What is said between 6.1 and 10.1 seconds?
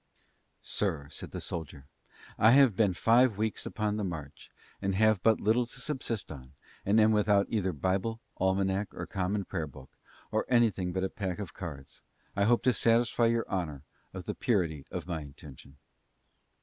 on, and am without either Bible, Almanack, or Common Prayer book,